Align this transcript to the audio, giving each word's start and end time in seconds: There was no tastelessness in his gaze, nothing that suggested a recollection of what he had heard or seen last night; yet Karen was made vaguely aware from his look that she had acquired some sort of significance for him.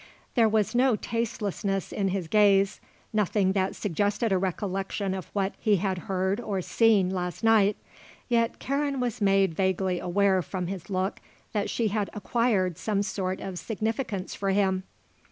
There 0.33 0.49
was 0.49 0.73
no 0.73 0.95
tastelessness 0.95 1.91
in 1.91 2.07
his 2.07 2.27
gaze, 2.27 2.81
nothing 3.13 3.51
that 3.51 3.75
suggested 3.75 4.31
a 4.31 4.37
recollection 4.39 5.13
of 5.13 5.27
what 5.33 5.53
he 5.59 5.75
had 5.75 5.99
heard 6.09 6.39
or 6.39 6.59
seen 6.63 7.11
last 7.11 7.43
night; 7.43 7.77
yet 8.27 8.57
Karen 8.57 8.99
was 8.99 9.21
made 9.21 9.53
vaguely 9.53 9.99
aware 9.99 10.41
from 10.41 10.65
his 10.65 10.89
look 10.89 11.19
that 11.53 11.69
she 11.69 11.89
had 11.89 12.09
acquired 12.15 12.79
some 12.79 13.03
sort 13.03 13.41
of 13.41 13.59
significance 13.59 14.33
for 14.33 14.49
him. 14.49 14.85